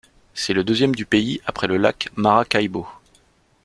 C’est 0.33 0.53
le 0.55 0.63
deuxième 0.63 0.95
du 0.95 1.05
pays 1.05 1.41
après 1.45 1.67
le 1.67 1.77
lac 1.77 2.09
Maracaibo. 2.15 2.87